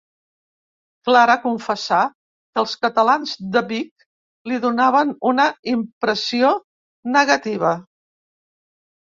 [1.09, 4.07] Clara confessà que els catalans "de Vic"
[4.53, 6.51] li donaven una impressió
[7.19, 7.77] negativa.